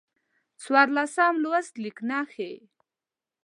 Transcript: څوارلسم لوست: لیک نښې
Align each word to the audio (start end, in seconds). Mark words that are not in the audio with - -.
څوارلسم 0.61 1.33
لوست: 1.43 1.73
لیک 1.83 1.97
نښې 2.09 2.51